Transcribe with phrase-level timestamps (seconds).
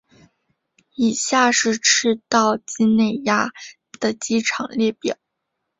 [0.95, 3.51] 以下是赤道畿内亚
[3.99, 5.15] 的机场列表。